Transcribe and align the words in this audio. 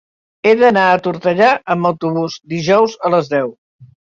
He 0.45 0.53
d'anar 0.61 0.85
a 0.93 0.95
Tortellà 1.09 1.51
amb 1.75 1.91
autobús 1.91 2.41
dijous 2.57 2.99
a 3.11 3.17
les 3.17 3.31
deu. 3.37 3.55